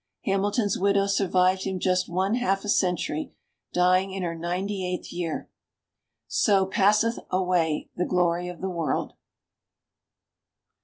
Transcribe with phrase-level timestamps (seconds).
[0.25, 3.35] Hamilton's widow survived him just one half a century,
[3.71, 5.47] dying in her ninety eighth year.
[6.27, 9.13] So passeth away the glory of the world.